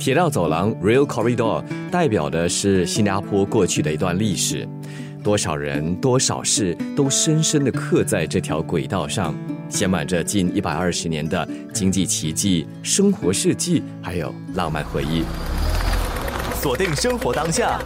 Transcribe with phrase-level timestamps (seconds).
[0.00, 1.62] 铁道走廊 （Rail Corridor）
[1.92, 4.68] 代表的是新加坡过去的一段历史，
[5.22, 9.32] 多少人、多少事都深深的刻在这条轨道上，
[9.68, 15.22] 写满着近一百二十年的经济奇迹、生活事迹，还有浪漫回忆。
[16.60, 17.80] 锁定生活当下，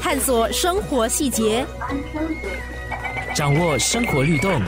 [0.00, 1.64] 探索生活细节，
[3.32, 4.60] 掌握生活律动，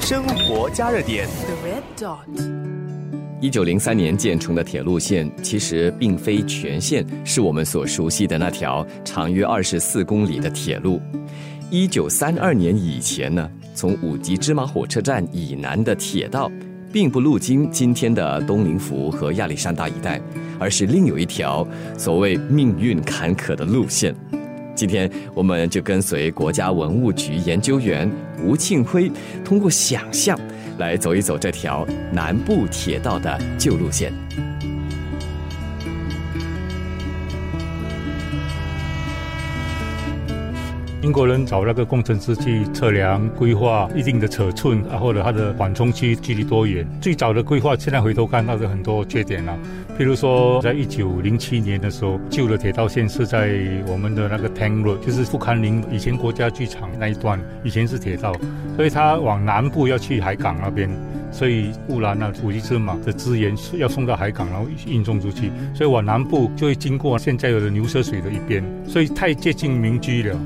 [0.00, 1.28] 生活加热点。
[3.40, 11.00] 一九零三年建成的铁路线，其实并非全线是我们所熟悉的那条长约二十四公里的铁路。
[11.70, 16.50] 一九三二年以前呢，从五级芝麻火车站以南的铁道。
[16.92, 20.20] 并不路经今天的东林府和亚历山大一带，
[20.58, 21.64] 而是另有一条
[21.96, 24.12] 所谓命运坎坷的路线。
[24.74, 28.10] 今天，我们就跟随国家文物局研究员
[28.42, 29.08] 吴庆辉，
[29.44, 30.36] 通过想象
[30.80, 34.12] 来走一走这条南部铁道的旧路线。
[41.02, 46.86] 英国人找那个工程师去测量、规划一定的尺寸啊，或者它的缓冲区距离多远。
[47.00, 49.58] 最早的规划，现在回头看，到是很多缺点了。
[49.98, 58.34] 譬如说，在一九零七年的时候，旧的铁道线是在我们的那个 Tang Road，就是富康林以前国家剧场那一段，以前是铁道，
[58.76, 60.90] 所以它往南部要去海港那边，
[61.32, 70.38] 所以乌兰啊、五级芝麻的资源要送到海港，然后运送出去，所以往南部就会经过现在有的牛车水的一边，所以太接近民居了。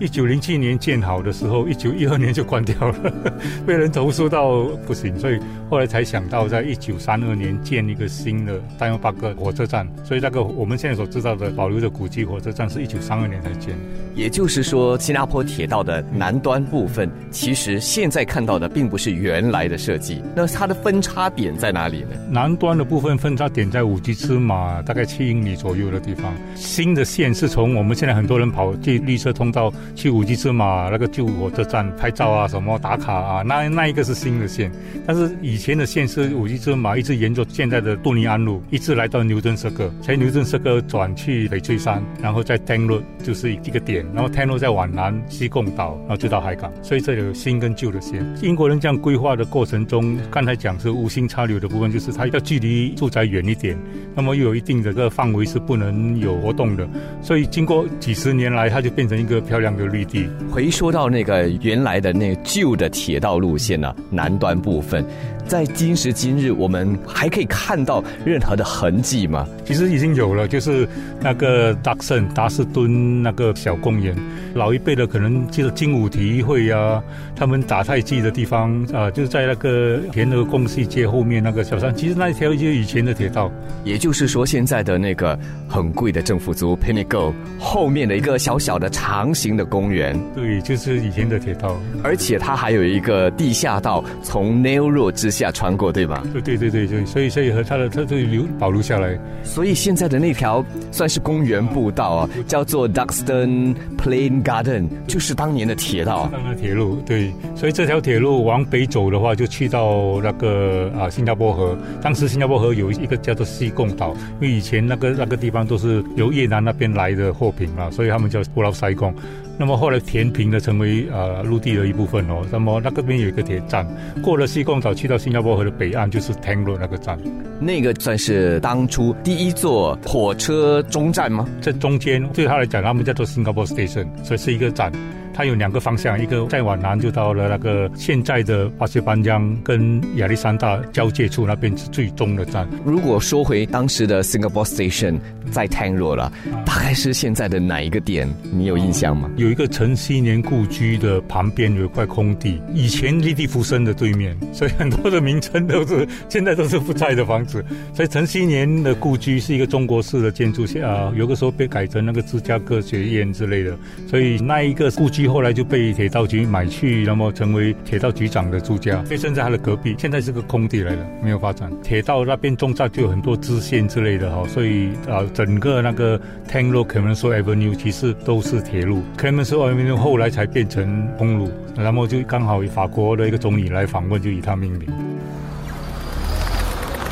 [0.00, 3.12] 一九零七年建好的时候，一九一二年就关掉了，
[3.66, 9.88] 被人投诉到不行，所以后来才想到在一九三二年建一个新的丹阳巴克火车站。
[10.04, 13.76] 所以那个我们现在所知道的保留的古迹火车站是一九三二年才建。
[14.18, 20.20] 也就是说，新加坡铁道的南端部分，其实现在看到的并不是原来的设计。
[20.34, 22.08] 那它的分叉点在哪里呢？
[22.28, 26.34] 南端的部分分叉点在五级芝麻大概七英里左右的地方。
[26.56, 29.72] 新的线是从我们现在很多人跑去绿色通道。
[29.94, 34.72] 去五级芝麻那个旧火车站拍照啊，什么打卡啊，那那一个是新的线，
[35.06, 48.26] 但是以前的线是五级芝麻一直沿着现在的杜尼安路，一直来到牛顿社哥，从牛顿社哥转去翡翠山，然后再登陆就是一个点，然后 Road 再往南西贡岛，然后就到海港，所以这里有新跟旧的线。
[48.42, 53.78] 英国人这样规划的过程中，刚才讲是无心插柳的部分，就是它要距离住宅远一点，
[54.16, 56.88] 那么又有一定的个范围是不能有活动的，
[57.22, 59.68] 所以经过几十年来，它就变成一个漂亮。
[59.78, 60.26] 的绿地。
[60.50, 65.04] 回说到那个原来的那旧的铁道路线呢，南端部分。
[65.46, 69.46] 在今时今日，我们还可以看到任何的痕迹吗？
[69.64, 70.86] 其实已经有了，就是
[71.22, 74.14] 那个达圣达斯敦那个小公园，
[74.54, 77.02] 老一辈的可能记得精武体育会啊，
[77.34, 81.94] 他们打太极的地方啊，就是在那个田鹅公戏街后面那个小山。
[81.94, 83.50] 其实那一条就是以前的铁道，
[83.84, 85.38] 也就是说现在的那个
[85.68, 95.28] 很贵的政府租 Pinnacle 后面的一个小小的长形的公园，对，就是以前的铁道，而且它还有一个地下道，从 Nail Road 之。
[95.38, 96.24] 下穿过对吧？
[96.32, 99.16] 对对对对对，所以所以和它的它就留保留下来。
[99.44, 106.28] 所以现在的那条算是公园步道啊，叫做 Duxton Plain Garden，就是当年的铁道。
[106.30, 111.76] 当年的铁路对，所以这条铁路往北走的话，就去到那个啊新加坡河。
[112.02, 119.14] 当时新加坡河有一个叫做西贡岛，因为以前那个那个地方都是由越南那边来的货品嘛，所以他们叫布劳塞贡。
[119.58, 122.46] 那么后来填平了，成为呃陆地的一部分哦。
[122.50, 123.84] 那么那个边有一个铁站，
[124.22, 127.18] 过了西贡岛去到新加坡河的北岸，就是 Tango 那个站。
[127.60, 131.44] 那个算是当初第一座火车中站吗？
[131.60, 134.92] 在中间，对他来讲，他们叫做 Singapore Station，所以是一个站。
[135.38, 142.68] 它有两个方向，一个再往南就到了那个现在的巴西班江跟亚历山大交界处，那边是最终的站。
[142.84, 145.20] 如果说回当时的 Singapore Station
[145.52, 146.32] 在 Tango 了，
[146.66, 148.28] 大概是现在的哪一个点？
[148.50, 149.30] 你有印象吗？
[149.36, 157.64] 有一个陈锡年故居的旁边有一块空地，以前立地福生的对面，所以很多的名称都是现在都是不在的房子。
[157.94, 163.78] 所以陈锡年的故居是一个中国式的建筑，啊，有个时候被改成那个芝加哥学院之类的，
[164.08, 165.27] 所以那一个故居。
[165.28, 171.70] 后来就被铁道局买去，那么成为铁道局长的住家，所以现在他的隔壁现在是个空地来的，没有发展。
[171.82, 176.18] 铁道那边中站就有很多支线之类的哈，所以啊，整个那个
[176.50, 184.88] Tang Road Clemenceau Avenue 其实都是铁路，Clemenceau Avenue 后来才变成公路，然后就刚好法国的一个总理来访问，就以他命名。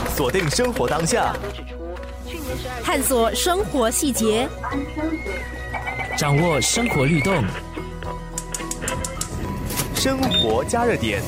[0.08, 1.36] 锁定生活当下，
[2.82, 4.48] 探索生活细节，
[6.16, 7.44] 掌握生活律动。
[10.06, 11.20] 生活加热点。